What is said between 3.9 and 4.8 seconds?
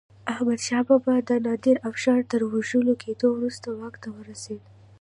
ته ورسيد.